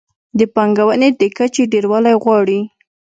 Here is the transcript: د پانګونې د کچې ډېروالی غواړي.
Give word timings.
د 0.39 0.41
پانګونې 0.55 1.09
د 1.19 1.21
کچې 1.37 1.63
ډېروالی 1.71 2.13
غواړي. 2.23 2.59